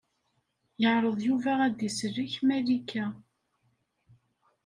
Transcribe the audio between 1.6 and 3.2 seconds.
ad d-isellek Malika.